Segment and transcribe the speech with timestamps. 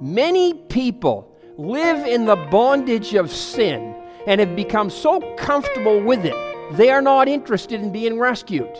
[0.00, 3.94] Many people live in the bondage of sin
[4.26, 6.34] and have become so comfortable with it,
[6.76, 8.70] they are not interested in being rescued.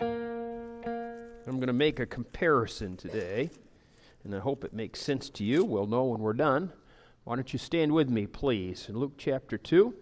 [0.00, 3.50] I'm going to make a comparison today,
[4.24, 5.64] and I hope it makes sense to you.
[5.64, 6.72] We'll know when we're done.
[7.22, 9.94] Why don't you stand with me, please, in Luke chapter 2.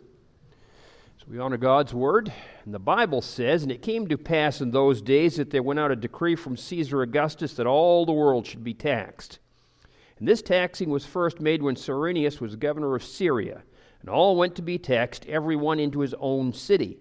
[1.19, 2.33] So we honor God's word.
[2.65, 5.80] And the Bible says, And it came to pass in those days that there went
[5.80, 9.38] out a decree from Caesar Augustus that all the world should be taxed.
[10.19, 13.62] And this taxing was first made when Cyrenius was governor of Syria,
[14.01, 16.98] and all went to be taxed, every one into his own city.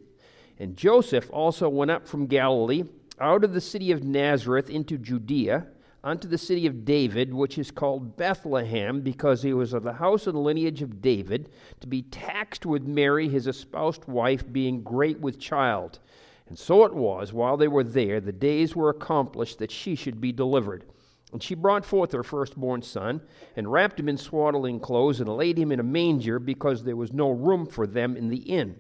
[0.60, 2.84] And Joseph also went up from Galilee,
[3.20, 5.68] out of the city of Nazareth into Judea,
[6.04, 10.28] unto the city of David, which is called Bethlehem, because he was of the house
[10.28, 15.40] and lineage of David, to be taxed with Mary, his espoused wife, being great with
[15.40, 16.00] child.
[16.48, 20.22] And so it was, while they were there, the days were accomplished that she should
[20.22, 20.86] be delivered.
[21.34, 23.22] And she brought forth her firstborn son,
[23.56, 27.12] and wrapped him in swaddling clothes, and laid him in a manger, because there was
[27.12, 28.80] no room for them in the inn.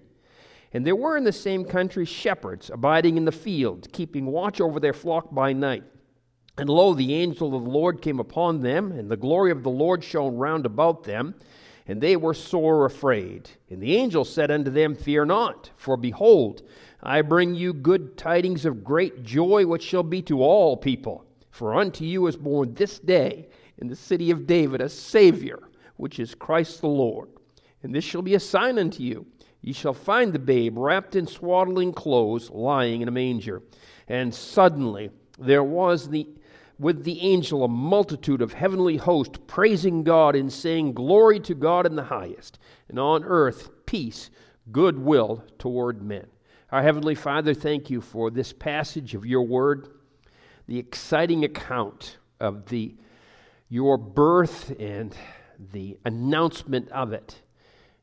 [0.71, 4.79] And there were in the same country shepherds abiding in the field, keeping watch over
[4.79, 5.83] their flock by night.
[6.57, 9.69] And lo, the angel of the Lord came upon them, and the glory of the
[9.69, 11.35] Lord shone round about them,
[11.87, 13.49] and they were sore afraid.
[13.69, 16.61] And the angel said unto them, Fear not, for behold,
[17.03, 21.24] I bring you good tidings of great joy, which shall be to all people.
[21.55, 26.19] For unto you is born this day in the city of David a Savior, which
[26.19, 27.29] is Christ the Lord.
[27.81, 29.27] And this shall be a sign unto you.
[29.61, 33.63] Ye shall find the babe wrapped in swaddling clothes, lying in a manger.
[34.09, 36.27] And suddenly there was the
[36.77, 41.85] with the angel a multitude of heavenly hosts praising God and saying, Glory to God
[41.85, 42.59] in the highest,
[42.89, 44.29] and on earth peace,
[44.73, 46.27] goodwill toward men.
[46.73, 49.94] Our Heavenly Father, thank you for this passage of your word
[50.67, 52.95] the exciting account of the,
[53.69, 55.15] your birth and
[55.71, 57.41] the announcement of it.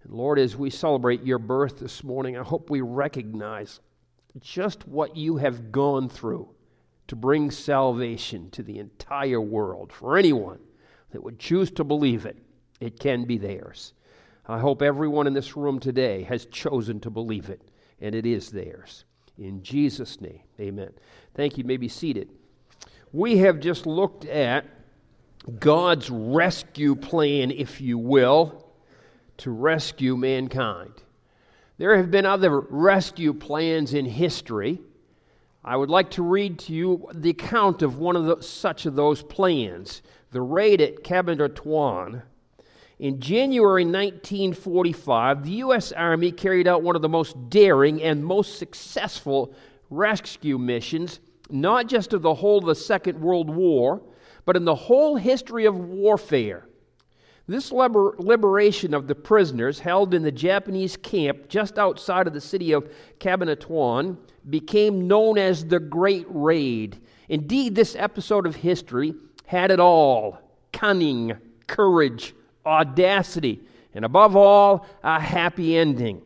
[0.08, 3.80] Lord, as we celebrate your birth this morning, I hope we recognize
[4.40, 6.48] just what you have gone through
[7.08, 9.92] to bring salvation to the entire world.
[9.92, 10.58] For anyone
[11.10, 12.38] that would choose to believe it,
[12.80, 13.92] it can be theirs.
[14.46, 17.60] I hope everyone in this room today has chosen to believe it,
[18.00, 19.04] and it is theirs.
[19.38, 20.90] In Jesus' name, amen.
[21.34, 21.62] Thank you.
[21.62, 22.28] you may be seated
[23.12, 24.64] we have just looked at
[25.58, 28.66] God's rescue plan, if you will,
[29.38, 30.94] to rescue mankind.
[31.78, 34.80] There have been other rescue plans in history.
[35.64, 38.94] I would like to read to you the account of one of the, such of
[38.94, 42.22] those plans, the raid at Cabanatuan.
[42.98, 45.92] In January 1945, the U.S.
[45.92, 49.54] Army carried out one of the most daring and most successful
[49.90, 51.20] rescue missions
[51.52, 54.02] not just of the whole of the Second World War,
[54.44, 56.66] but in the whole history of warfare.
[57.46, 62.40] This liber- liberation of the prisoners held in the Japanese camp just outside of the
[62.40, 64.16] city of Cabanatuan
[64.48, 67.00] became known as the Great Raid.
[67.28, 69.14] Indeed, this episode of history
[69.46, 70.38] had it all
[70.72, 71.36] cunning,
[71.66, 72.34] courage,
[72.64, 73.60] audacity,
[73.94, 76.22] and above all, a happy ending.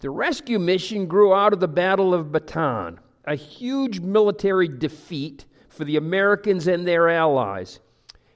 [0.00, 5.84] The rescue mission grew out of the Battle of Bataan a huge military defeat for
[5.84, 7.80] the Americans and their allies.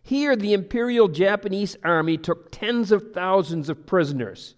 [0.02, 4.54] Here, the Imperial Japanese Army took tens of thousands of prisoners.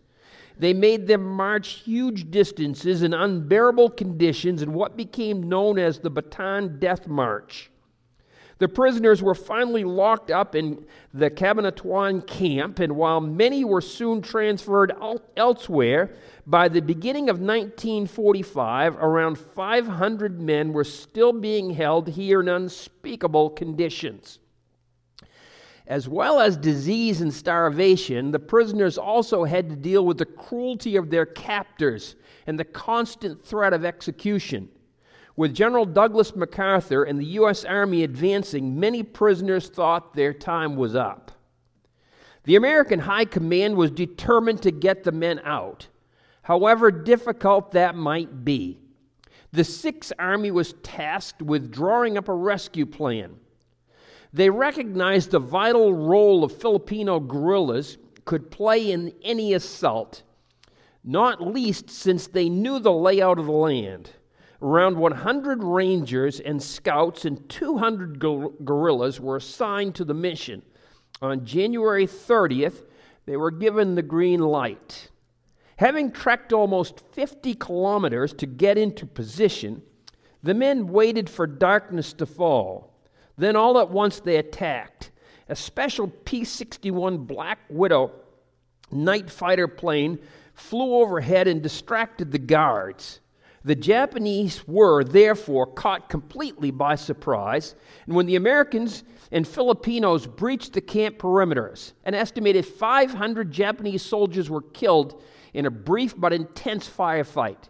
[0.58, 6.10] They made them march huge distances in unbearable conditions in what became known as the
[6.10, 7.70] Bataan Death March.
[8.60, 10.84] The prisoners were finally locked up in
[11.14, 14.92] the Cabanatuan camp, and while many were soon transferred
[15.34, 16.14] elsewhere,
[16.46, 23.48] by the beginning of 1945, around 500 men were still being held here in unspeakable
[23.50, 24.38] conditions.
[25.86, 30.96] As well as disease and starvation, the prisoners also had to deal with the cruelty
[30.96, 32.14] of their captors
[32.46, 34.68] and the constant threat of execution.
[35.40, 37.64] With General Douglas MacArthur and the U.S.
[37.64, 41.32] Army advancing, many prisoners thought their time was up.
[42.44, 45.88] The American High Command was determined to get the men out,
[46.42, 48.80] however difficult that might be.
[49.50, 53.36] The Sixth Army was tasked with drawing up a rescue plan.
[54.34, 60.22] They recognized the vital role of Filipino guerrillas could play in any assault,
[61.02, 64.10] not least since they knew the layout of the land.
[64.62, 70.62] Around 100 rangers and scouts and 200 guerrillas were assigned to the mission.
[71.22, 72.84] On January 30th,
[73.26, 75.10] they were given the green light.
[75.76, 79.82] Having trekked almost 50 kilometers to get into position,
[80.42, 82.92] the men waited for darkness to fall.
[83.38, 85.10] Then all at once they attacked.
[85.48, 88.12] a special P 61 Black Widow
[88.92, 90.18] night fighter plane
[90.54, 93.20] flew overhead and distracted the guards.
[93.62, 97.74] The Japanese were, therefore, caught completely by surprise,
[98.06, 104.48] and when the Americans and Filipinos breached the camp perimeters, an estimated 500 Japanese soldiers
[104.48, 105.22] were killed
[105.52, 107.68] in a brief but intense firefight.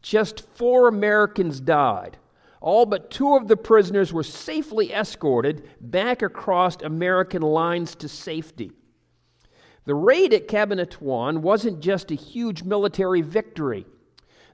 [0.00, 2.16] Just four Americans died.
[2.60, 8.72] All but two of the prisoners were safely escorted back across American lines to safety.
[9.84, 13.86] The raid at Cabanatuan wasn't just a huge military victory.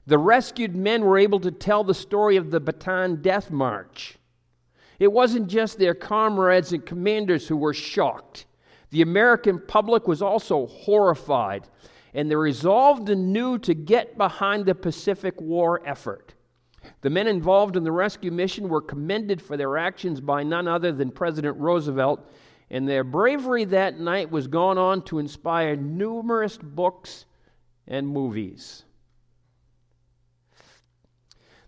[0.07, 4.17] The rescued men were able to tell the story of the Bataan Death March.
[4.99, 8.45] It wasn't just their comrades and commanders who were shocked.
[8.91, 11.67] The American public was also horrified,
[12.13, 16.35] and they resolved anew to get behind the Pacific War effort.
[17.01, 20.91] The men involved in the rescue mission were commended for their actions by none other
[20.91, 22.31] than President Roosevelt,
[22.69, 27.25] and their bravery that night was gone on to inspire numerous books
[27.87, 28.83] and movies.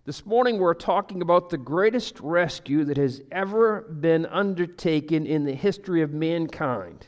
[0.07, 5.51] This morning, we're talking about the greatest rescue that has ever been undertaken in the
[5.51, 7.05] history of mankind.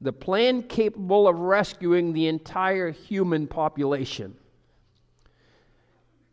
[0.00, 4.36] The plan capable of rescuing the entire human population.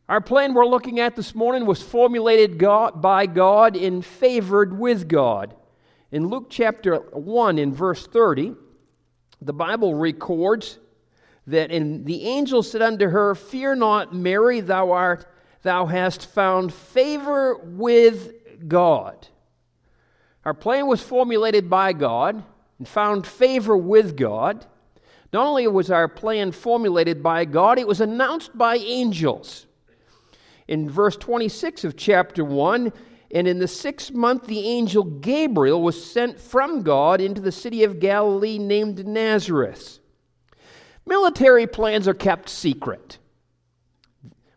[0.08, 5.08] Our plan we're looking at this morning was formulated God, by God and favored with
[5.08, 5.56] God.
[6.12, 8.54] In Luke chapter 1, in verse 30,
[9.42, 10.78] the Bible records
[11.48, 15.26] that and the angel said unto her, Fear not, Mary, thou art
[15.64, 19.28] thou hast found favor with God.
[20.46, 22.44] Our plan was formulated by God
[22.78, 24.66] and found favor with God.
[25.32, 29.66] Not only was our plan formulated by God, it was announced by angels.
[30.68, 32.94] In verse 26 of chapter 1,
[33.32, 37.84] and in the sixth month, the angel Gabriel was sent from God into the city
[37.84, 40.00] of Galilee named Nazareth.
[41.06, 43.18] Military plans are kept secret.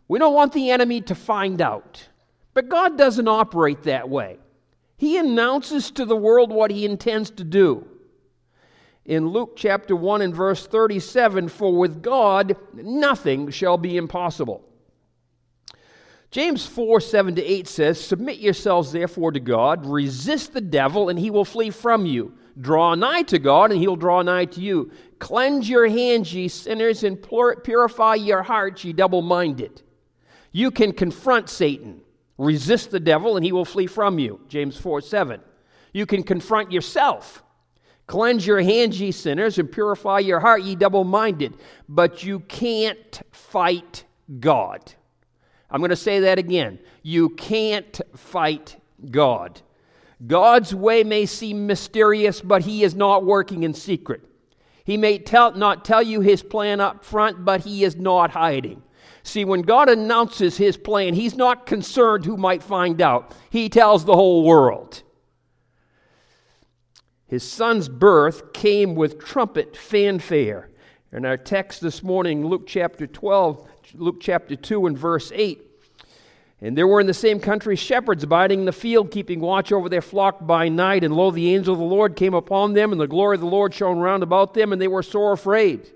[0.07, 2.07] We don't want the enemy to find out.
[2.53, 4.39] But God doesn't operate that way.
[4.97, 7.87] He announces to the world what he intends to do.
[9.05, 14.63] In Luke chapter 1 and verse 37, for with God nothing shall be impossible.
[16.29, 21.17] James 4 7 to 8 says, Submit yourselves therefore to God, resist the devil, and
[21.17, 22.33] he will flee from you.
[22.59, 24.91] Draw nigh to God, and he'll draw nigh to you.
[25.19, 27.21] Cleanse your hands, ye sinners, and
[27.63, 29.83] purify your hearts, ye double minded.
[30.57, 32.01] You can confront Satan,
[32.39, 34.41] resist the devil, and he will flee from you.
[34.47, 35.39] James 4 7.
[35.93, 37.43] You can confront yourself.
[38.07, 41.53] Cleanse your hands, ye sinners, and purify your heart, ye double minded.
[41.87, 44.05] But you can't fight
[44.39, 44.93] God.
[45.69, 46.79] I'm going to say that again.
[47.03, 48.77] You can't fight
[49.11, 49.61] God.
[50.25, 54.23] God's way may seem mysterious, but He is not working in secret.
[54.83, 58.81] He may tell, not tell you His plan up front, but He is not hiding.
[59.27, 64.05] See, when God announces his plan, he's not concerned who might find out, he tells
[64.05, 65.03] the whole world.
[67.27, 70.69] His son's birth came with trumpet fanfare.
[71.11, 75.61] In our text this morning, Luke chapter 12, Luke chapter 2, and verse 8.
[76.61, 79.89] And there were in the same country shepherds abiding in the field, keeping watch over
[79.89, 81.03] their flock by night.
[81.03, 83.47] And lo, the angel of the Lord came upon them, and the glory of the
[83.47, 85.91] Lord shone round about them, and they were sore afraid.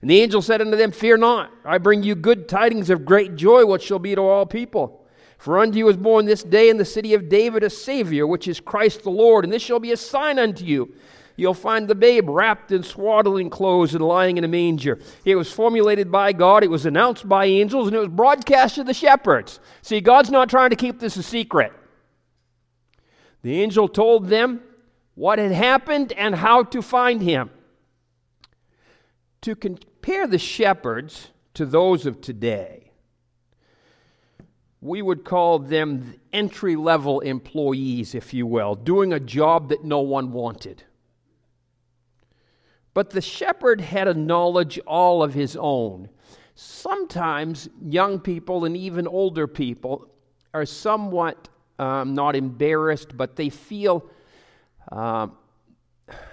[0.00, 3.34] And the angel said unto them, Fear not, I bring you good tidings of great
[3.34, 5.04] joy, which shall be to all people.
[5.38, 8.48] For unto you is born this day in the city of David a Savior, which
[8.48, 9.44] is Christ the Lord.
[9.44, 10.92] And this shall be a sign unto you.
[11.36, 14.98] You'll find the babe wrapped in swaddling clothes and lying in a manger.
[15.24, 18.84] It was formulated by God, it was announced by angels, and it was broadcast to
[18.84, 19.60] the shepherds.
[19.82, 21.72] See, God's not trying to keep this a secret.
[23.42, 24.62] The angel told them
[25.14, 27.50] what had happened and how to find him.
[29.42, 29.54] To
[30.08, 32.90] compare the shepherds to those of today,
[34.80, 40.00] we would call them entry level employees, if you will, doing a job that no
[40.00, 40.82] one wanted.
[42.94, 46.08] But the shepherd had a knowledge all of his own.
[46.54, 50.08] Sometimes young people and even older people
[50.54, 54.08] are somewhat um, not embarrassed, but they feel
[54.90, 55.36] um,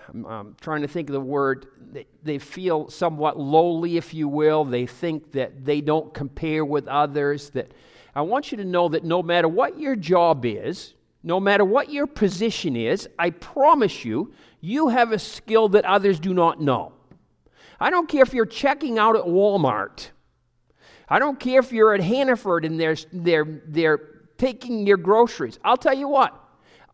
[0.09, 4.27] I'm, I'm, trying to think of the word, they, they feel somewhat lowly, if you
[4.27, 4.65] will.
[4.65, 7.49] They think that they don't compare with others.
[7.51, 7.71] That
[8.13, 10.93] I want you to know that no matter what your job is,
[11.23, 16.19] no matter what your position is, I promise you, you have a skill that others
[16.19, 16.93] do not know.
[17.79, 20.09] I don't care if you're checking out at Walmart.
[21.09, 23.97] I don't care if you're at Hannaford and they're, they're, they're
[24.37, 25.59] taking your groceries.
[25.63, 26.33] I'll tell you what,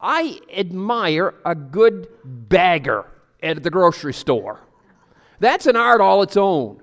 [0.02, 3.06] I admire a good bagger
[3.44, 4.60] at the grocery store.
[5.40, 6.82] That's an art all its own.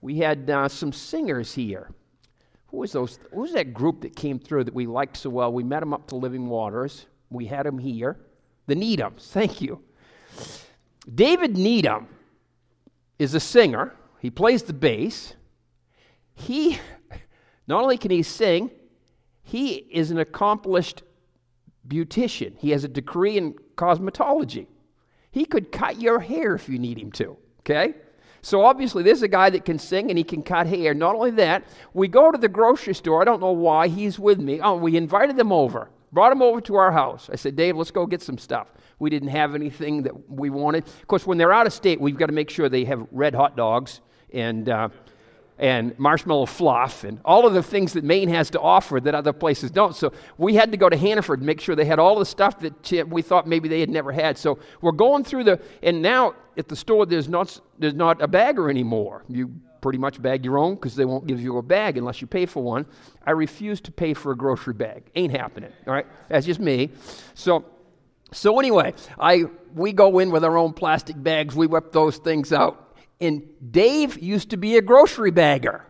[0.00, 1.90] We had uh, some singers here.
[2.68, 3.18] Who was those?
[3.32, 5.52] Who was that group that came through that we liked so well?
[5.52, 7.06] We met them up to Living Waters.
[7.30, 8.18] We had them here.
[8.66, 9.22] The Needhams.
[9.30, 9.80] Thank you.
[11.12, 12.08] David Needham
[13.18, 13.94] is a singer.
[14.20, 15.34] He plays the bass.
[16.34, 16.78] He
[17.66, 18.70] not only can he sing,
[19.42, 21.02] he is an accomplished
[21.88, 22.56] beautician.
[22.58, 24.66] He has a degree in cosmetology.
[25.30, 27.94] He could cut your hair if you need him to, okay?
[28.40, 30.94] So obviously, this is a guy that can sing and he can cut hair.
[30.94, 33.20] Not only that, we go to the grocery store.
[33.20, 33.88] I don't know why.
[33.88, 34.60] He's with me.
[34.60, 37.28] Oh, we invited them over, brought him over to our house.
[37.32, 38.72] I said, Dave, let's go get some stuff.
[39.00, 40.86] We didn't have anything that we wanted.
[40.86, 43.34] Of course, when they're out of state, we've got to make sure they have red
[43.34, 44.00] hot dogs
[44.32, 44.88] and uh,
[45.58, 49.32] and marshmallow fluff and all of the things that Maine has to offer that other
[49.32, 49.94] places don't.
[49.94, 52.60] So we had to go to Hannaford and make sure they had all the stuff
[52.60, 54.38] that we thought maybe they had never had.
[54.38, 58.28] So we're going through the, and now at the store there's not, there's not a
[58.28, 59.24] bagger anymore.
[59.28, 62.26] You pretty much bag your own because they won't give you a bag unless you
[62.26, 62.86] pay for one.
[63.26, 65.04] I refuse to pay for a grocery bag.
[65.14, 66.06] Ain't happening, all right?
[66.28, 66.90] That's just me.
[67.34, 67.64] So,
[68.32, 71.54] so anyway, I, we go in with our own plastic bags.
[71.56, 72.87] We whip those things out
[73.20, 75.84] and Dave used to be a grocery bagger.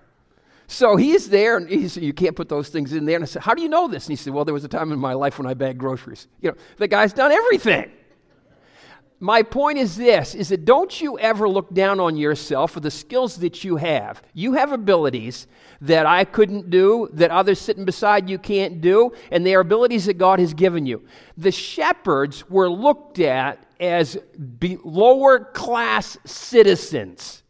[0.66, 3.16] So he's there, and he said, You can't put those things in there.
[3.16, 4.04] And I said, How do you know this?
[4.06, 6.28] And he said, Well, there was a time in my life when I bagged groceries.
[6.40, 7.90] You know, the guy's done everything.
[9.20, 12.90] My point is this is that don't you ever look down on yourself for the
[12.90, 14.22] skills that you have.
[14.32, 15.48] You have abilities
[15.80, 20.06] that I couldn't do, that others sitting beside you can't do, and they are abilities
[20.06, 21.02] that God has given you.
[21.36, 24.18] The shepherds were looked at as
[24.84, 27.42] lower class citizens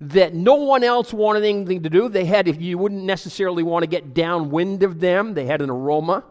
[0.00, 2.08] that no one else wanted anything to do.
[2.08, 5.70] They had, if you wouldn't necessarily want to get downwind of them, they had an
[5.70, 6.24] aroma.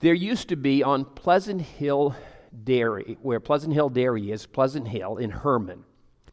[0.00, 2.14] There used to be on Pleasant Hill
[2.64, 5.84] Dairy, where Pleasant Hill Dairy is, Pleasant Hill in Hermon,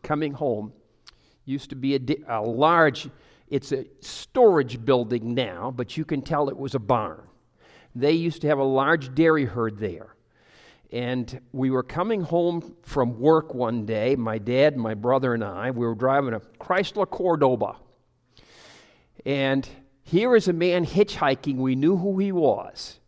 [0.02, 0.74] coming home,
[1.46, 3.10] used to be a, a large,
[3.50, 7.28] it's a storage building now, but you can tell it was a barn.
[7.96, 10.16] They used to have a large dairy herd there.
[10.92, 15.72] And we were coming home from work one day, my dad, my brother, and I.
[15.72, 17.78] We were driving a Chrysler Cordoba.
[19.26, 19.68] And
[20.04, 21.56] here is a man hitchhiking.
[21.56, 23.00] We knew who he was.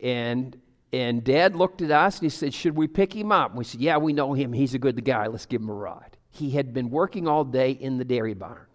[0.00, 0.60] And,
[0.92, 3.50] and dad looked at us and he said, Should we pick him up?
[3.50, 4.52] And we said, Yeah, we know him.
[4.52, 5.26] He's a good guy.
[5.26, 6.16] Let's give him a ride.
[6.30, 8.66] He had been working all day in the dairy barn.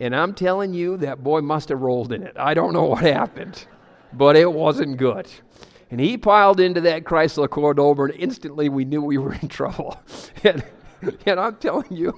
[0.00, 2.36] And I'm telling you, that boy must have rolled in it.
[2.36, 3.66] I don't know what happened,
[4.12, 5.28] but it wasn't good.
[5.90, 10.00] And he piled into that Chrysler Cordoba, and instantly we knew we were in trouble.
[10.44, 10.64] and,
[11.26, 12.14] and I'm telling you,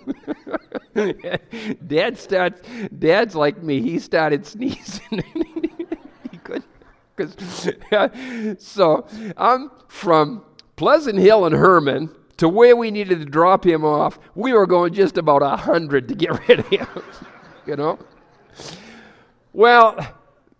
[1.86, 2.62] Dad starts.
[2.96, 3.80] Dad's like me.
[3.82, 5.24] He started sneezing.
[7.16, 9.06] because so
[9.36, 10.44] I'm from
[10.76, 14.18] Pleasant Hill and Hermon to where we needed to drop him off.
[14.34, 16.88] We were going just about a hundred to get rid of him.
[17.66, 17.98] you know.
[19.52, 20.14] Well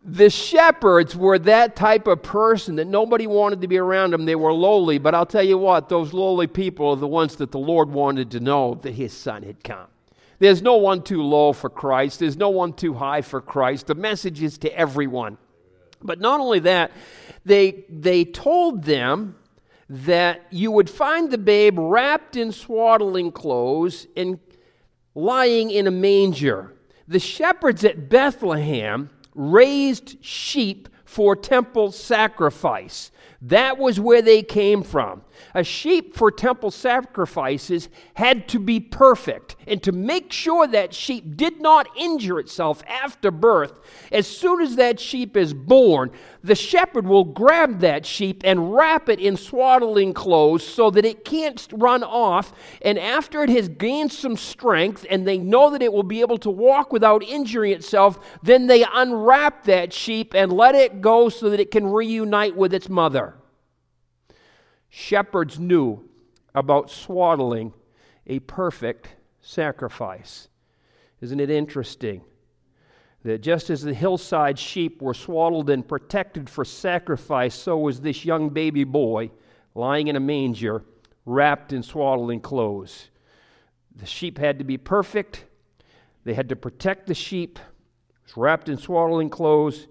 [0.04, 4.26] the shepherds were that type of person that nobody wanted to be around them.
[4.26, 7.50] They were lowly, but I'll tell you what, those lowly people are the ones that
[7.50, 9.86] the Lord wanted to know that his son had come.
[10.40, 13.86] There's no one too low for Christ, there's no one too high for Christ.
[13.86, 15.38] The message is to everyone.
[16.04, 16.92] But not only that,
[17.44, 19.36] they, they told them
[19.88, 24.38] that you would find the babe wrapped in swaddling clothes and
[25.14, 26.74] lying in a manger.
[27.08, 33.10] The shepherds at Bethlehem raised sheep for temple sacrifice.
[33.42, 35.22] That was where they came from.
[35.54, 39.56] A sheep for temple sacrifices had to be perfect.
[39.66, 43.80] And to make sure that sheep did not injure itself after birth,
[44.12, 46.10] as soon as that sheep is born,
[46.42, 51.24] the shepherd will grab that sheep and wrap it in swaddling clothes so that it
[51.24, 52.52] can't run off.
[52.82, 56.38] And after it has gained some strength and they know that it will be able
[56.38, 61.50] to walk without injuring itself, then they unwrap that sheep and let it go so
[61.50, 63.34] that it can reunite with its mother.
[64.96, 66.08] Shepherds knew
[66.54, 67.72] about swaddling
[68.28, 69.08] a perfect
[69.40, 70.46] sacrifice.
[71.20, 72.22] Isn't it interesting?
[73.24, 78.24] that just as the hillside sheep were swaddled and protected for sacrifice, so was this
[78.24, 79.30] young baby boy
[79.74, 80.84] lying in a manger,
[81.24, 83.08] wrapped in swaddling clothes.
[83.96, 85.46] The sheep had to be perfect,
[86.24, 87.58] they had to protect the sheep,
[88.36, 89.88] wrapped in swaddling clothes,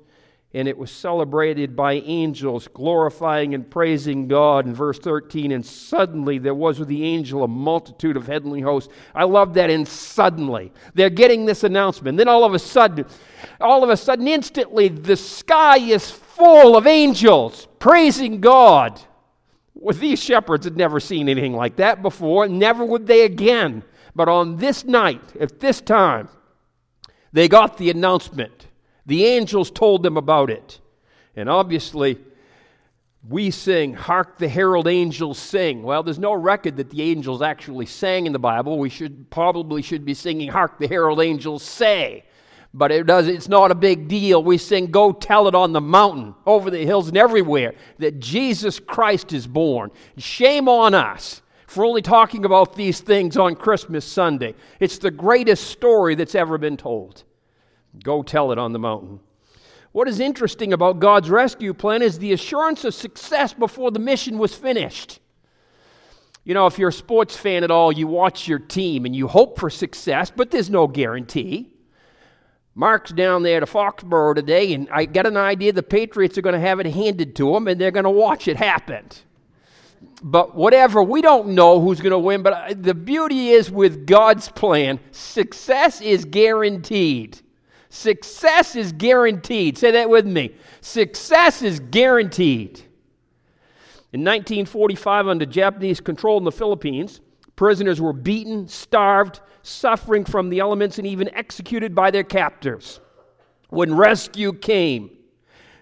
[0.55, 5.51] and it was celebrated by angels, glorifying and praising God in verse 13.
[5.51, 8.93] And suddenly there was with the angel a multitude of heavenly hosts.
[9.15, 9.71] I love that.
[9.71, 12.19] And suddenly they're getting this announcement.
[12.19, 13.05] Then all of a sudden,
[13.59, 19.01] all of a sudden, instantly, the sky is full of angels praising God.
[19.73, 23.83] Well, these shepherds had never seen anything like that before, never would they again.
[24.15, 26.29] But on this night, at this time,
[27.31, 28.67] they got the announcement.
[29.05, 30.79] The angels told them about it.
[31.35, 32.17] And obviously,
[33.27, 35.83] we sing, Hark the Herald Angels Sing.
[35.83, 38.77] Well, there's no record that the angels actually sang in the Bible.
[38.77, 42.25] We should probably should be singing, Hark the Herald Angels Say.
[42.73, 44.43] But it does, it's not a big deal.
[44.43, 48.79] We sing, Go tell it on the mountain, over the hills, and everywhere that Jesus
[48.79, 49.91] Christ is born.
[50.17, 54.53] Shame on us for only talking about these things on Christmas Sunday.
[54.79, 57.23] It's the greatest story that's ever been told.
[58.01, 59.19] Go tell it on the mountain.
[59.91, 64.37] What is interesting about God's rescue plan is the assurance of success before the mission
[64.37, 65.19] was finished.
[66.43, 69.27] You know, if you're a sports fan at all, you watch your team and you
[69.27, 71.69] hope for success, but there's no guarantee.
[72.75, 76.53] Mark's down there to Foxborough today, and I got an idea the Patriots are going
[76.53, 79.09] to have it handed to them, and they're going to watch it happen
[80.23, 82.41] but whatever, we don't know who's going to win.
[82.41, 87.39] But uh, the beauty is with God's plan, success is guaranteed.
[87.93, 89.77] Success is guaranteed.
[89.77, 90.55] Say that with me.
[90.81, 92.79] Success is guaranteed.
[94.11, 97.21] In 1945, under Japanese control in the Philippines,
[97.55, 102.99] prisoners were beaten, starved, suffering from the elements, and even executed by their captors.
[103.69, 105.11] When rescue came,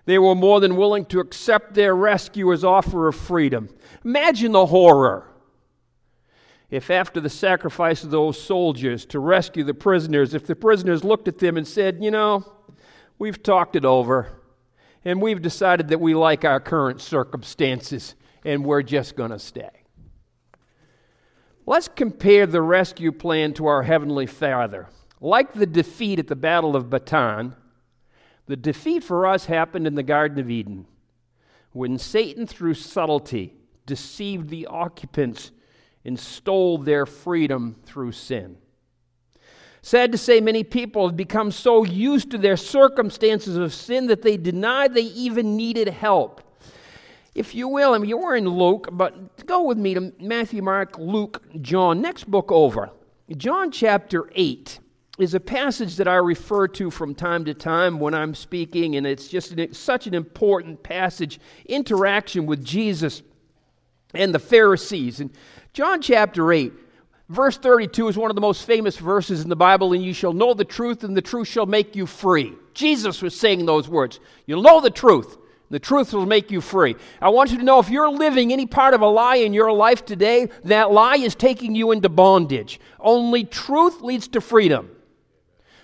[0.03, 3.70] they were more than willing to accept their rescuer's offer of freedom.
[4.03, 5.31] Imagine the horror
[6.72, 11.28] if, after the sacrifice of those soldiers to rescue the prisoners, if the prisoners looked
[11.28, 12.46] at them and said, You know,
[13.20, 14.30] we've talked it over,
[15.04, 19.70] and we've decided that we like our current circumstances, and we're just going to stay.
[21.66, 24.88] Let's compare the rescue plan to our Heavenly Father.
[25.20, 27.54] Like the defeat at the Battle of Bataan,
[28.48, 30.88] the defeat for us happened in the Garden of Eden
[31.74, 33.54] when Satan, through subtlety,
[33.86, 35.51] deceived the occupants
[36.03, 38.57] and stole their freedom through sin.
[39.83, 44.22] Sad to say, many people have become so used to their circumstances of sin that
[44.22, 46.42] they deny they even needed help.
[47.33, 51.00] If you will, I mean, you're in Luke, but go with me to Matthew, Mark,
[51.00, 52.01] Luke, John.
[52.01, 52.92] Next book over.
[53.37, 54.79] John chapter 8
[55.18, 59.07] is a passage that I refer to from time to time when I'm speaking, and
[59.07, 63.24] it's just an, such an important passage interaction with Jesus
[64.14, 65.20] and the Pharisees.
[65.20, 65.31] And
[65.74, 66.74] John chapter 8,
[67.29, 70.34] verse 32 is one of the most famous verses in the Bible, and you shall
[70.34, 72.53] know the truth, and the truth shall make you free.
[72.74, 74.20] Jesus was saying those words.
[74.46, 75.38] You'll know the truth,
[75.70, 76.98] the truth will make you free.
[77.22, 79.72] I want you to know if you're living any part of a lie in your
[79.72, 82.77] life today, that lie is taking you into bondage.
[83.00, 84.90] Only truth leads to freedom.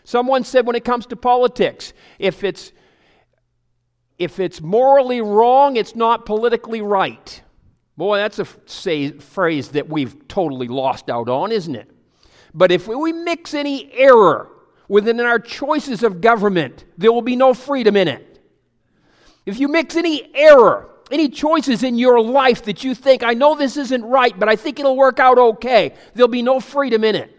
[0.03, 2.73] Someone said when it comes to politics, if it's
[4.17, 7.41] if it's morally wrong, it's not politically right.
[7.97, 11.89] Boy, that's a say, phrase that we've totally lost out on, isn't it?
[12.53, 14.49] But if we mix any error
[14.87, 18.39] within our choices of government, there will be no freedom in it.
[19.45, 23.55] If you mix any error, any choices in your life that you think, I know
[23.55, 27.15] this isn't right, but I think it'll work out okay, there'll be no freedom in
[27.15, 27.33] it.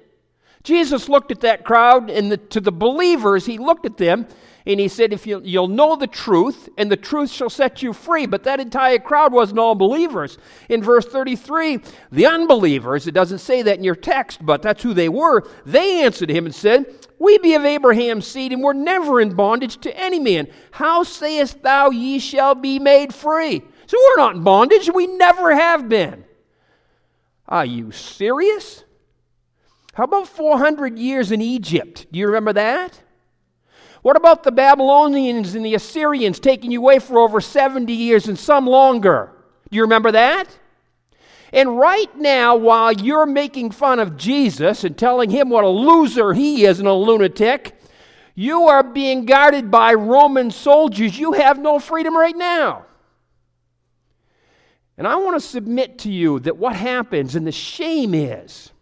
[0.65, 4.27] Jesus looked at that crowd, and the, to the believers, he looked at them
[4.69, 7.95] and he said, If you, you'll know the truth, and the truth shall set you
[7.95, 8.27] free.
[8.27, 10.37] But that entire crowd wasn't all believers.
[10.69, 11.81] In verse 33,
[12.13, 16.05] the unbelievers, it doesn't say that in your text, but that's who they were, they
[16.05, 16.85] answered him and said,
[17.19, 20.49] We be of Abraham's seed, and we're never in bondage to any man.
[20.73, 23.63] How sayest thou, ye shall be made free?
[23.87, 26.25] So we're not in bondage, we never have been.
[27.49, 28.85] Are you serious?
[29.95, 32.07] How about 400 years in Egypt?
[32.13, 33.01] Do you remember that?
[34.03, 38.39] What about the Babylonians and the Assyrians taking you away for over 70 years and
[38.39, 39.33] some longer?
[39.71, 40.47] Do you remember that?
[41.53, 46.35] And right now, while you're making fun of Jesus and telling him what a loser
[46.35, 47.75] he is and a lunatic,
[48.35, 51.19] you are being guarded by Roman soldiers.
[51.19, 52.85] You have no freedom right now.
[54.97, 58.73] And I want to submit to you that what happens, and the shame is,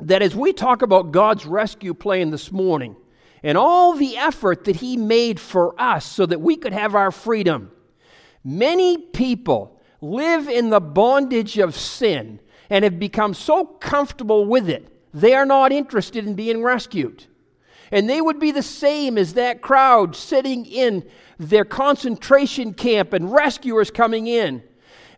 [0.00, 2.96] that as we talk about God's rescue plan this morning
[3.44, 7.12] and all the effort that He made for us so that we could have our
[7.12, 7.70] freedom,
[8.42, 14.88] many people live in the bondage of sin and have become so comfortable with it,
[15.12, 17.26] they are not interested in being rescued.
[17.92, 21.04] And they would be the same as that crowd sitting in
[21.38, 24.62] their concentration camp and rescuers coming in.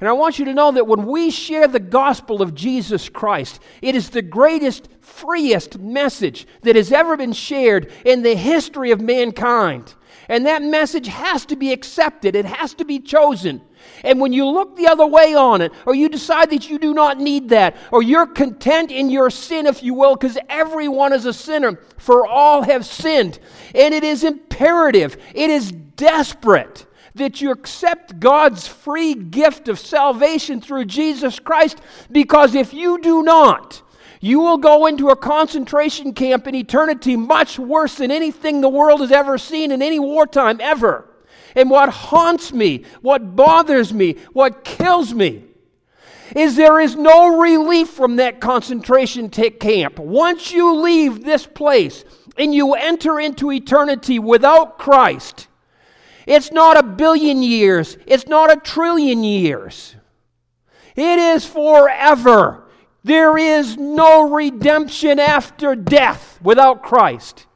[0.01, 3.61] And I want you to know that when we share the gospel of Jesus Christ,
[3.81, 9.01] it is the greatest, freest message that has ever been shared in the history of
[9.01, 9.95] mankind.
[10.29, 13.63] And that message has to be accepted, it has to be chosen.
[14.03, 16.93] And when you look the other way on it, or you decide that you do
[16.93, 21.25] not need that, or you're content in your sin, if you will, because everyone is
[21.25, 23.39] a sinner, for all have sinned.
[23.75, 30.61] And it is imperative, it is desperate that you accept God's free gift of salvation
[30.61, 33.83] through Jesus Christ, because if you do not,
[34.21, 39.01] you will go into a concentration camp in eternity much worse than anything the world
[39.01, 41.09] has ever seen in any wartime ever.
[41.55, 45.45] And what haunts me, what bothers me, what kills me,
[46.35, 49.99] is there is no relief from that concentration camp.
[49.99, 52.05] Once you leave this place
[52.37, 55.49] and you enter into eternity without Christ,
[56.27, 59.95] it's not a billion years, it's not a trillion years.
[60.97, 62.66] It is forever.
[63.07, 67.47] There is no redemption after death without Christ.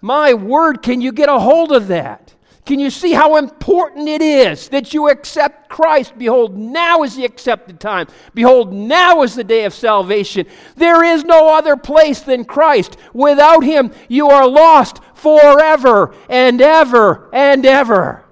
[0.00, 2.34] My word, can you get a hold of that?
[2.66, 6.18] Can you see how important it is that you accept Christ?
[6.18, 8.08] Behold, now is the accepted time.
[8.34, 10.44] Behold, now is the day of salvation.
[10.74, 12.96] There is no other place than Christ.
[13.14, 18.24] Without Him, you are lost forever and ever and ever.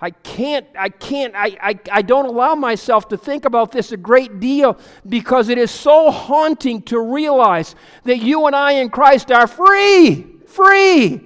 [0.00, 3.96] I can't, I can't, I, I, I don't allow myself to think about this a
[3.96, 9.32] great deal because it is so haunting to realize that you and I in Christ
[9.32, 11.20] are free, free.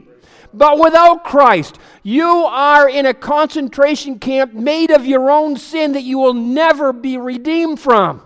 [0.55, 6.03] But without Christ, you are in a concentration camp made of your own sin that
[6.03, 8.23] you will never be redeemed from.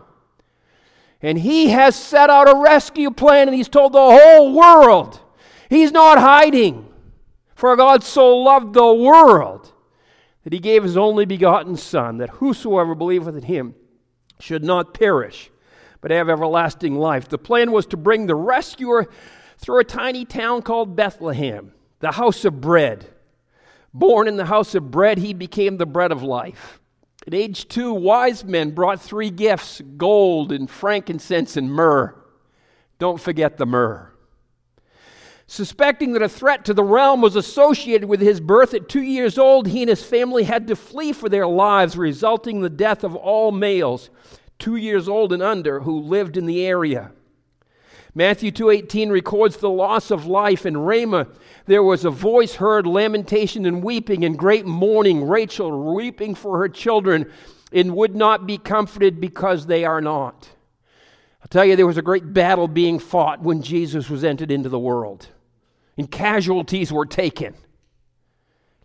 [1.23, 5.21] And He has set out a rescue plan and He's told the whole world.
[5.69, 6.85] He's not hiding.
[7.57, 9.73] For God so loved the world
[10.47, 13.75] that he gave his only begotten Son, that whosoever believeth in him
[14.39, 15.51] should not perish,
[16.01, 17.29] but have everlasting life.
[17.29, 19.09] The plan was to bring the rescuer
[19.59, 23.09] through a tiny town called Bethlehem, the house of bread.
[23.93, 26.79] Born in the house of bread, he became the bread of life.
[27.27, 32.15] At age two, wise men brought three gifts gold and frankincense and myrrh.
[33.01, 34.13] Don't forget the myrrh.
[35.49, 39.39] Suspecting that a threat to the realm was associated with his birth at two years
[39.39, 43.05] old, he and his family had to flee for their lives, resulting in the death
[43.05, 44.11] of all males
[44.59, 47.13] two years old and under who lived in the area.
[48.15, 51.29] Matthew 2:18 records the loss of life in Ramah.
[51.67, 56.69] There was a voice heard, lamentation and weeping and great mourning, Rachel weeping for her
[56.69, 57.31] children
[57.73, 60.49] and would not be comforted because they are not.
[61.43, 64.71] I'll tell you there was a great battle being fought when Jesus was entered into
[64.71, 65.29] the world
[65.97, 67.55] and casualties were taken.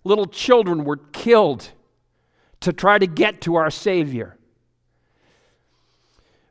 [0.03, 1.71] Little children were killed
[2.61, 4.37] to try to get to our Savior.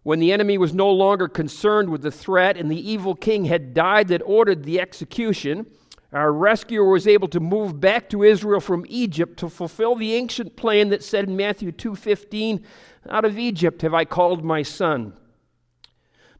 [0.03, 3.75] When the enemy was no longer concerned with the threat and the evil king had
[3.75, 5.67] died that ordered the execution,
[6.13, 10.57] our rescuer was able to move back to Israel from Egypt to fulfill the ancient
[10.57, 12.65] plan that said in Matthew 2:15,
[13.09, 15.13] "Out of Egypt have I called my son."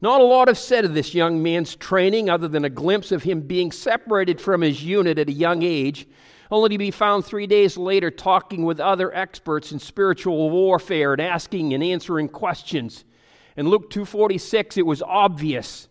[0.01, 3.21] Not a lot is said of this young man's training other than a glimpse of
[3.21, 6.07] him being separated from his unit at a young age,
[6.49, 11.21] only to be found three days later talking with other experts in spiritual warfare and
[11.21, 13.05] asking and answering questions.
[13.55, 15.87] In Luke 2:46 it was obvious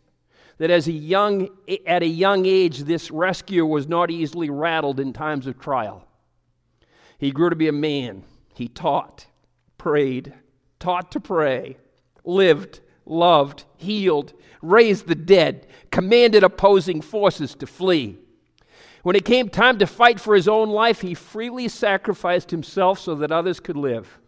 [0.59, 1.49] that as a young
[1.87, 6.05] at a young age this rescuer was not easily rattled in times of trial.
[7.16, 8.25] He grew to be a man.
[8.55, 9.27] He taught,
[9.79, 10.35] prayed,
[10.81, 11.79] taught to pray,
[12.25, 18.18] lived, loved, healed, raised the dead, commanded opposing forces to flee.
[19.03, 23.14] When it came time to fight for his own life, he freely sacrificed himself so
[23.16, 24.18] that others could live.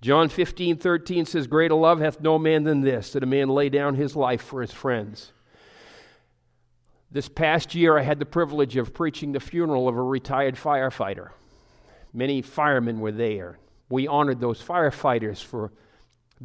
[0.00, 3.68] John 15, 13 says, Greater love hath no man than this, that a man lay
[3.68, 5.32] down his life for his friends.
[7.10, 11.30] This past year, I had the privilege of preaching the funeral of a retired firefighter.
[12.12, 13.58] Many firemen were there.
[13.88, 15.72] We honored those firefighters for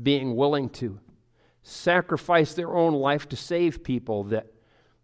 [0.01, 0.99] being willing to
[1.63, 4.47] sacrifice their own life to save people that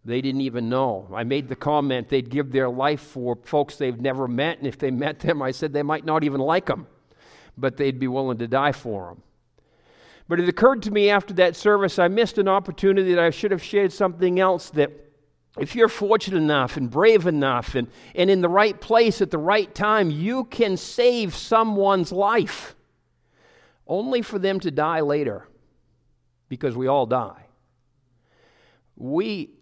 [0.04, 1.08] they didn't even know.
[1.14, 4.78] I made the comment they'd give their life for folks they've never met, and if
[4.78, 6.86] they met them, I said they might not even like them,
[7.56, 9.22] but they'd be willing to die for them.
[10.28, 13.50] But it occurred to me after that service, I missed an opportunity that I should
[13.50, 14.92] have shared something else that
[15.58, 19.38] if you're fortunate enough and brave enough and, and in the right place at the
[19.38, 22.76] right time, you can save someone's life
[23.88, 25.48] only for them to die later
[26.50, 27.46] because we all die.
[28.96, 29.54] We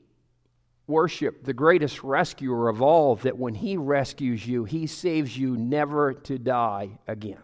[0.89, 6.15] worship the greatest rescuer of all, that when he rescues you, he saves you never
[6.15, 7.43] to die again.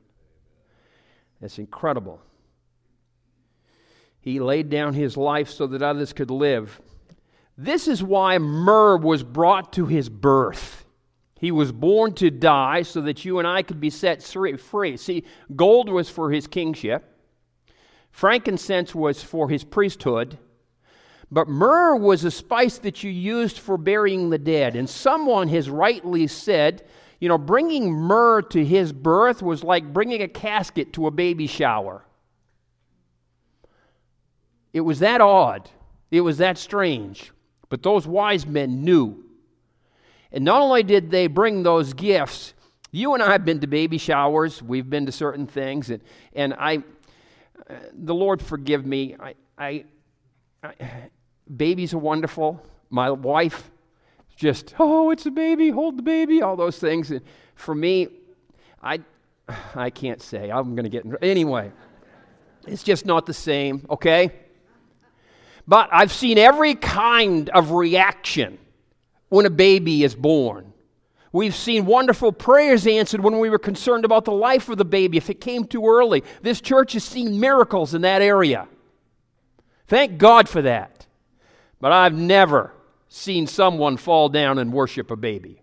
[1.41, 2.21] That's incredible.
[4.21, 6.81] He laid down his life so that others could live.
[7.59, 10.87] This is why myrrh was brought to his birth.
[11.39, 14.97] He was born to die so that you and I could be set free.
[14.97, 17.14] See, gold was for his kingship,
[18.15, 20.39] frankincense was for his priesthood,
[21.33, 24.77] but myrrh was a spice that you used for burying the dead.
[24.77, 26.85] And someone has rightly said,
[27.19, 31.49] you know, bringing myrrh to his birth was like bringing a casket to a baby
[31.49, 32.05] shower.
[34.73, 35.69] It was that odd.
[36.13, 37.33] It was that strange.
[37.69, 39.25] But those wise men knew.
[40.31, 42.55] And not only did they bring those gifts,
[42.93, 46.01] you and I have been to baby showers, we've been to certain things, and,
[46.33, 46.85] and I,
[47.93, 49.85] the Lord forgive me, I, I,
[50.63, 50.75] I,
[51.55, 52.65] babies are wonderful.
[52.91, 53.71] My wife,
[54.37, 57.11] just, oh, it's a baby, hold the baby, all those things.
[57.11, 57.23] And
[57.55, 58.09] for me,
[58.83, 59.01] I,
[59.75, 60.51] I can't say.
[60.51, 61.73] I'm going to get, in, anyway,
[62.67, 64.33] it's just not the same, okay?
[65.67, 68.59] But I've seen every kind of reaction
[69.29, 70.74] when a baby is born.
[71.35, 75.17] We've seen wonderful prayers answered when we were concerned about the life of the baby
[75.17, 76.23] if it came too early.
[76.43, 78.69] This church has seen miracles in that area.
[79.89, 81.09] Thank God for that.
[81.81, 82.73] But I've never
[83.09, 85.61] seen someone fall down and worship a baby.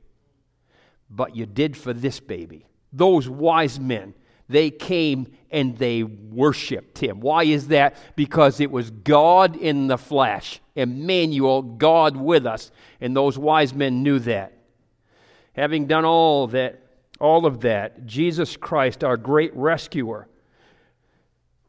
[1.10, 2.66] But you did for this baby.
[2.92, 4.14] Those wise men
[4.50, 7.22] they came and they worshiped him.
[7.22, 7.96] Why is that?
[8.18, 12.70] Because it was God in the flesh, Emmanuel, God with us.
[13.00, 14.52] And those wise men knew that.
[15.54, 16.82] Having done all that,
[17.20, 20.28] all of that, Jesus Christ, our great rescuer,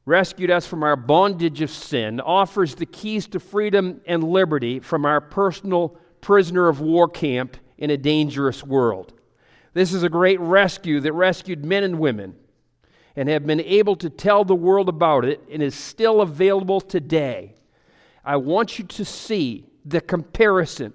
[0.04, 5.04] rescued us from our bondage of sin, offers the keys to freedom and liberty from
[5.04, 9.12] our personal prisoner of war camp in a dangerous world.
[9.74, 12.34] This is a great rescue that rescued men and women
[13.16, 17.54] and have been able to tell the world about it and is still available today.
[18.24, 20.94] I want you to see the comparison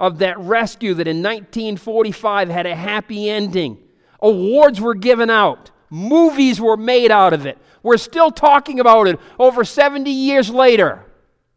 [0.00, 3.78] of that rescue that in 1945 had a happy ending.
[4.20, 7.58] Awards were given out, movies were made out of it.
[7.82, 11.04] We're still talking about it over 70 years later.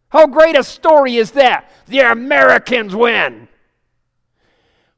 [0.10, 1.72] How great a story is that?
[1.88, 3.48] The Americans win.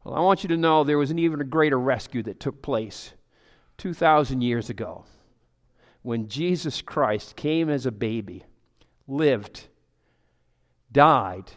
[0.04, 3.14] Well, I want you to know there was an even greater rescue that took place
[3.78, 5.06] 2,000 years ago
[6.02, 8.44] when Jesus Christ came as a baby,
[9.08, 9.68] lived,
[10.92, 11.52] died,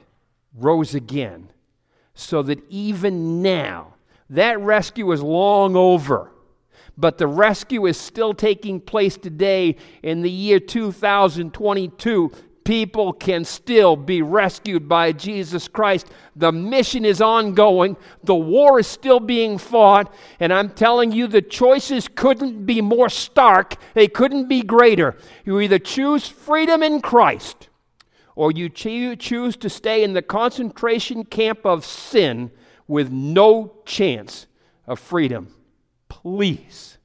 [0.55, 1.51] rose again,
[2.19, 3.95] so that even now,
[4.29, 6.33] that rescue is long over.
[6.97, 12.33] But the rescue is still taking place today in the year 2022
[12.69, 16.09] people can still be rescued by Jesus Christ.
[16.37, 21.41] The mission is ongoing, the war is still being fought, and I'm telling you, the
[21.41, 25.17] choices couldn't be more stark, they couldn't be greater.
[25.47, 27.68] You either choose freedom in Christ,
[28.39, 32.53] or you choose to stay in the concentration camp of sin
[32.87, 34.47] with no chance
[34.87, 35.53] of freedom.
[36.09, 36.99] Please,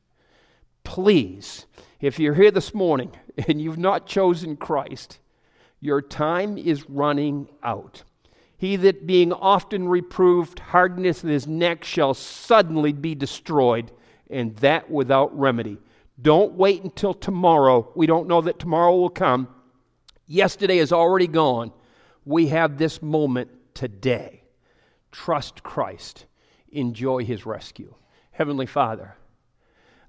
[0.84, 1.66] please,
[2.00, 3.12] if you're here this morning
[3.48, 5.18] and you've not chosen Christ,
[5.80, 8.04] your time is running out.
[8.56, 13.92] He that being often reproved hardeneth his neck shall suddenly be destroyed,
[14.30, 15.80] and that without remedy.
[16.22, 17.92] Don't wait until tomorrow.
[17.96, 19.48] We don't know that tomorrow will come.
[20.28, 21.72] Yesterday is already gone.
[22.26, 24.44] We have this moment today.
[25.12, 26.26] Trust Christ.
[26.72, 27.94] Enjoy his rescue.
[28.32, 29.16] Heavenly Father,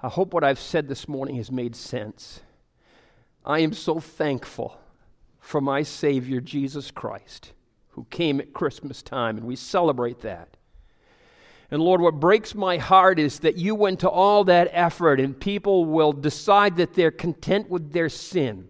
[0.00, 2.40] I hope what I've said this morning has made sense.
[3.44, 4.80] I am so thankful
[5.40, 7.52] for my Savior, Jesus Christ,
[7.90, 10.56] who came at Christmas time, and we celebrate that.
[11.70, 15.38] And Lord, what breaks my heart is that you went to all that effort, and
[15.38, 18.68] people will decide that they're content with their sin,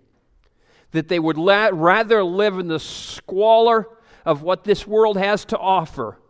[0.94, 3.88] that they would la- rather live in the squalor
[4.24, 6.20] of what this world has to offer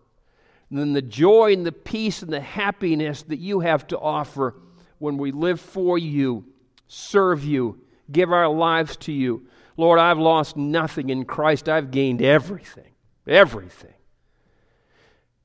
[0.71, 4.55] than the joy and the peace and the happiness that you have to offer
[4.99, 6.47] when we live for you,
[6.89, 7.79] serve you,
[8.11, 9.47] give our lives to you.
[9.77, 11.69] Lord, I've lost nothing in Christ.
[11.69, 12.93] I've gained everything.
[13.27, 13.93] Everything.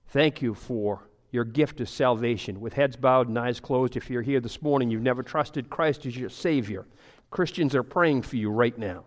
[0.07, 2.61] Thank you for your gift of salvation.
[2.61, 6.05] With heads bowed and eyes closed, if you're here this morning, you've never trusted Christ
[6.05, 6.87] as your Savior.
[7.31, 9.03] Christians are praying for you right now.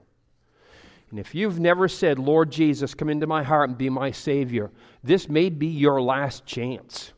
[1.12, 4.70] And if you've never said, Lord Jesus, come into my heart and be my Savior,
[5.05, 7.12] this may be your last chance.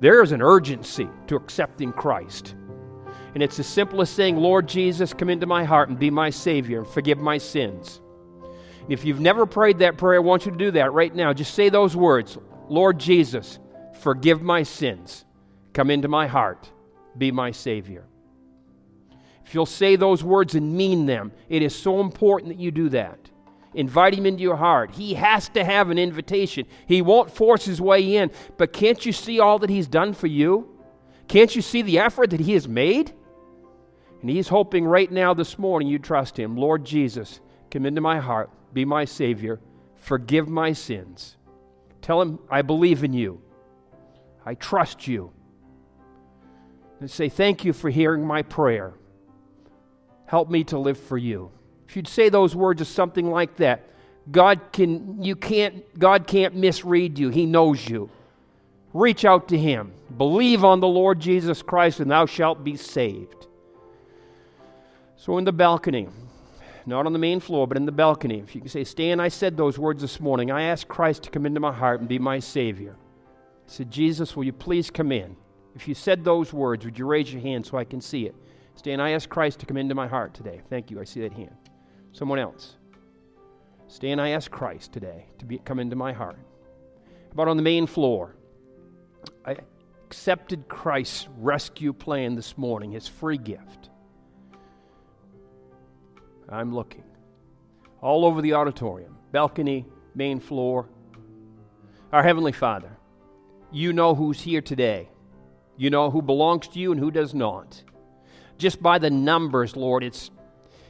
[0.00, 2.56] There is an urgency to accepting Christ.
[3.34, 6.30] And it's as simple as saying, Lord Jesus, come into my heart and be my
[6.30, 8.00] Savior and forgive my sins.
[8.88, 11.32] If you've never prayed that prayer, I want you to do that right now.
[11.32, 13.60] Just say those words Lord Jesus,
[14.00, 15.24] forgive my sins.
[15.74, 16.68] Come into my heart.
[17.16, 18.04] Be my Savior.
[19.48, 22.90] If you'll say those words and mean them, it is so important that you do
[22.90, 23.18] that.
[23.72, 24.90] Invite him into your heart.
[24.90, 26.66] He has to have an invitation.
[26.86, 28.30] He won't force his way in.
[28.58, 30.68] But can't you see all that he's done for you?
[31.28, 33.14] Can't you see the effort that he has made?
[34.20, 36.54] And he's hoping right now this morning you trust him.
[36.54, 39.60] Lord Jesus, come into my heart, be my Savior,
[39.94, 41.38] forgive my sins.
[42.02, 43.40] Tell him, I believe in you,
[44.44, 45.32] I trust you.
[47.00, 48.97] And say, Thank you for hearing my prayer.
[50.28, 51.50] Help me to live for you.
[51.88, 53.88] If you'd say those words or something like that,
[54.30, 57.30] God can you can't God can't misread you.
[57.30, 58.10] He knows you.
[58.92, 59.90] Reach out to him.
[60.18, 63.46] Believe on the Lord Jesus Christ and thou shalt be saved.
[65.16, 66.08] So in the balcony,
[66.84, 69.28] not on the main floor, but in the balcony, if you can say, Stan, I
[69.28, 70.50] said those words this morning.
[70.50, 72.96] I asked Christ to come into my heart and be my Savior.
[72.98, 75.36] I said, Jesus, will you please come in?
[75.74, 78.34] If you said those words, would you raise your hand so I can see it?
[78.78, 80.60] Stan, I ask Christ to come into my heart today.
[80.70, 81.00] Thank you.
[81.00, 81.56] I see that hand.
[82.12, 82.76] Someone else.
[83.88, 86.38] Stan, I ask Christ today to be, come into my heart.
[87.32, 88.36] About on the main floor,
[89.44, 89.56] I
[90.06, 93.90] accepted Christ's rescue plan this morning, his free gift.
[96.48, 97.02] I'm looking.
[98.00, 100.88] All over the auditorium, balcony, main floor.
[102.12, 102.96] Our Heavenly Father,
[103.72, 105.08] you know who's here today.
[105.76, 107.82] You know who belongs to you and who does not.
[108.58, 110.30] Just by the numbers, Lord, it's,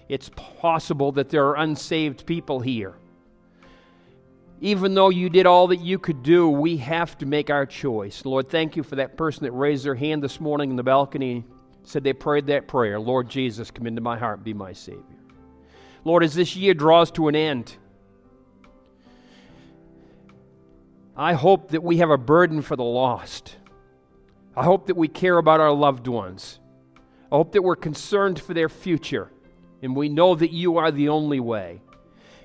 [0.09, 2.94] it's possible that there are unsaved people here.
[4.61, 8.24] Even though you did all that you could do, we have to make our choice.
[8.24, 11.44] Lord, thank you for that person that raised their hand this morning in the balcony,
[11.85, 15.04] said they prayed that prayer Lord Jesus, come into my heart be my Savior.
[16.04, 17.76] Lord, as this year draws to an end,
[21.16, 23.57] I hope that we have a burden for the lost.
[24.57, 26.59] I hope that we care about our loved ones.
[27.31, 29.31] I hope that we're concerned for their future.
[29.83, 31.83] And we know that you are the only way.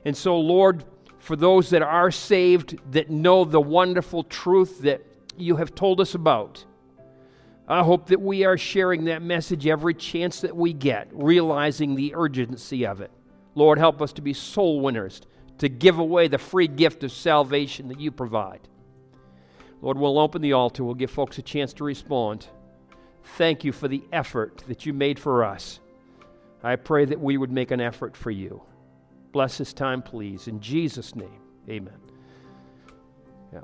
[0.05, 0.83] And so, Lord,
[1.19, 5.01] for those that are saved, that know the wonderful truth that
[5.37, 6.65] you have told us about,
[7.67, 12.13] I hope that we are sharing that message every chance that we get, realizing the
[12.13, 13.09] urgency of it.
[13.55, 15.21] Lord, help us to be soul winners,
[15.59, 18.67] to give away the free gift of salvation that you provide.
[19.81, 20.83] Lord, we'll open the altar.
[20.83, 22.47] We'll give folks a chance to respond.
[23.23, 25.79] Thank you for the effort that you made for us.
[26.63, 28.61] I pray that we would make an effort for you.
[29.31, 30.47] Bless this time, please.
[30.47, 31.99] In Jesus' name, amen.
[33.51, 33.61] Yeah.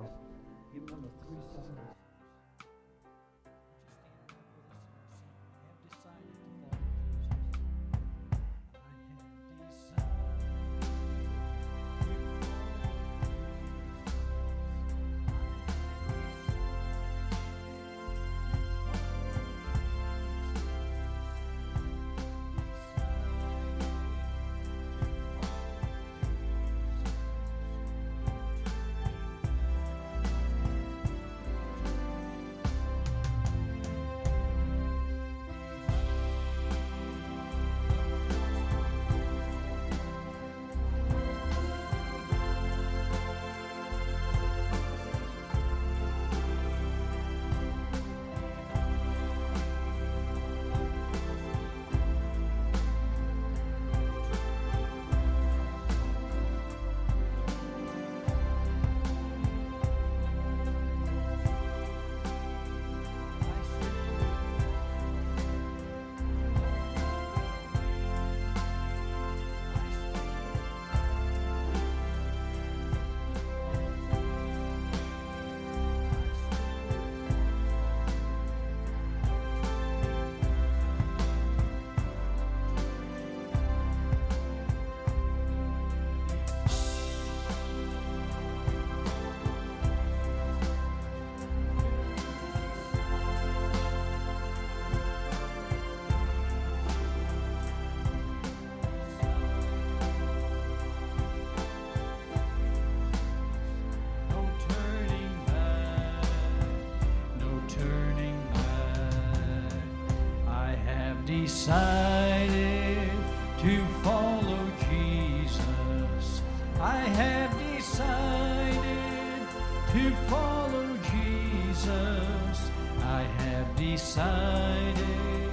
[111.69, 113.11] Decided
[113.59, 116.41] to follow Jesus.
[116.81, 119.47] I have decided
[119.91, 122.71] to follow Jesus.
[123.03, 125.51] I have decided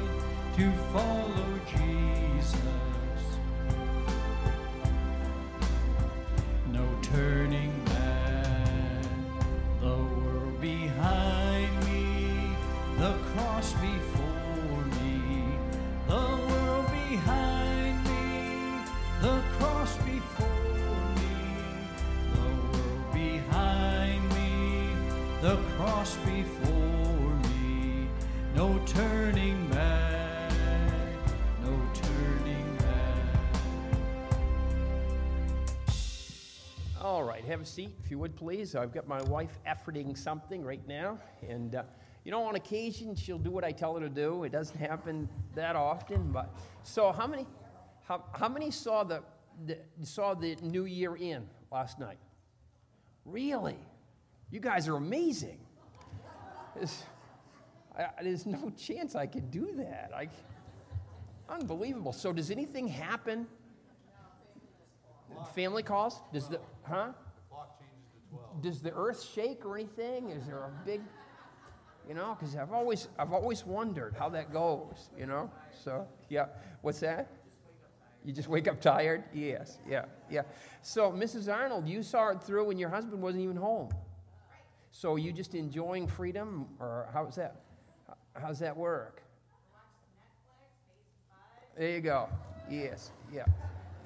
[0.56, 2.16] to follow Jesus.
[6.72, 7.75] no turning
[37.46, 38.74] have a seat if you would please.
[38.74, 41.18] I've got my wife efforting something right now,
[41.48, 41.82] and uh,
[42.24, 44.44] you know, on occasion she'll do what I tell her to do.
[44.44, 47.46] It doesn't happen that often, but so how many,
[48.04, 49.22] how, how many saw the,
[49.64, 52.18] the saw the New Year in last night?
[53.24, 53.78] Really,
[54.50, 55.58] you guys are amazing.
[56.74, 57.04] There's,
[57.96, 60.10] I, there's no chance I could do that.
[60.14, 60.28] I,
[61.48, 62.12] unbelievable.
[62.12, 63.46] So, does anything happen?
[65.54, 66.20] Family calls?
[66.32, 67.12] Does the huh?
[68.60, 70.30] Does the earth shake or anything?
[70.30, 71.00] Is there a big,
[72.08, 72.36] you know?
[72.38, 75.10] Because I've always I've always wondered how that goes.
[75.18, 75.50] You know?
[75.84, 76.46] So yeah.
[76.82, 77.28] What's that?
[78.24, 79.24] You just wake up tired?
[79.32, 79.78] Yes.
[79.88, 80.06] Yeah.
[80.30, 80.42] Yeah.
[80.82, 81.52] So Mrs.
[81.52, 83.90] Arnold, you saw it through when your husband wasn't even home.
[84.90, 87.60] So you just enjoying freedom, or how's that?
[88.34, 89.22] How's that work?
[91.76, 92.28] There you go.
[92.70, 93.10] Yes.
[93.32, 93.44] Yeah.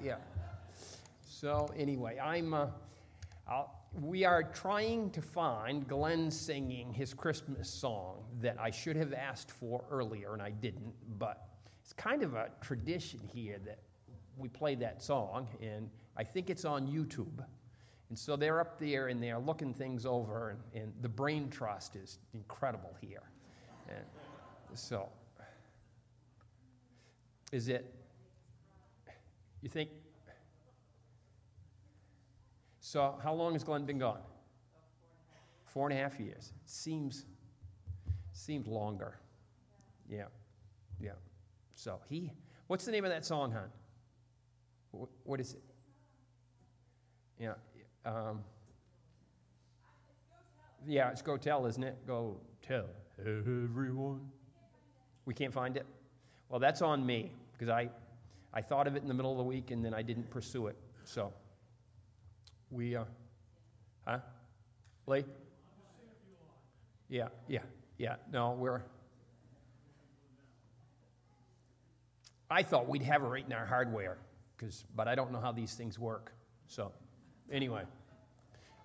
[0.02, 0.16] Yeah.
[1.24, 2.52] So anyway, I'm.
[2.52, 2.66] Uh,
[3.48, 9.12] I'll, we are trying to find Glenn singing his Christmas song that I should have
[9.12, 10.94] asked for earlier and I didn't.
[11.18, 11.48] But
[11.82, 13.80] it's kind of a tradition here that
[14.36, 17.44] we play that song, and I think it's on YouTube.
[18.08, 21.96] And so they're up there and they're looking things over, and, and the brain trust
[21.96, 23.22] is incredible here.
[23.88, 24.04] And
[24.74, 25.08] so,
[27.52, 27.92] is it?
[29.62, 29.90] You think
[32.90, 34.18] so, how long has Glenn been gone?
[35.64, 36.52] Four and a half years.
[36.66, 37.24] Seems
[38.32, 39.14] seems longer.
[40.08, 40.24] Yeah,
[41.00, 41.12] yeah.
[41.76, 42.32] So he.
[42.66, 43.68] What's the name of that song, hon?
[44.90, 45.62] What, what is it?
[47.38, 47.52] Yeah.
[48.04, 48.40] Um,
[50.84, 51.96] yeah, it's Go Tell, isn't it?
[52.08, 52.86] Go Tell
[53.20, 54.18] everyone.
[55.26, 55.86] We can't find it?
[56.48, 57.88] Well, that's on me because I,
[58.52, 60.66] I thought of it in the middle of the week and then I didn't pursue
[60.66, 60.76] it.
[61.04, 61.32] So.
[62.70, 63.04] We, uh,
[64.06, 64.18] huh?
[65.06, 65.24] Lee?
[67.08, 67.62] Yeah, yeah,
[67.98, 68.16] yeah.
[68.32, 68.82] No, we're.
[72.48, 74.18] I thought we'd have it right in our hardware,
[74.58, 76.32] cause, but I don't know how these things work.
[76.68, 76.92] So,
[77.50, 77.82] anyway.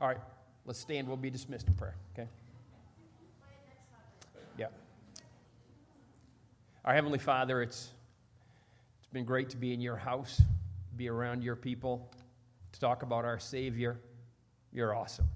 [0.01, 0.17] All right,
[0.65, 1.07] let's stand.
[1.07, 2.27] We'll be dismissed in prayer, okay?
[4.57, 4.67] Yeah.
[6.83, 7.91] Our Heavenly Father, it's,
[8.99, 10.41] it's been great to be in your house,
[10.97, 12.09] be around your people
[12.75, 14.01] to talk about our Savior.
[14.73, 15.29] You're awesome.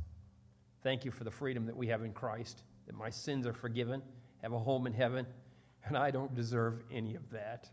[0.83, 4.01] Thank you for the freedom that we have in Christ, that my sins are forgiven,
[4.41, 5.25] have a home in heaven,
[5.85, 7.69] and I don't deserve any of that.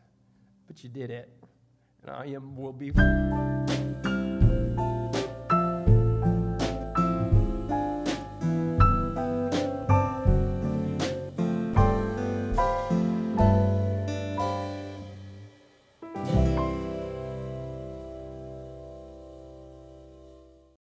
[0.68, 1.28] But you did it,
[2.02, 2.92] and I am will be.